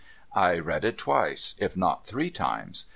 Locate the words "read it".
0.57-0.97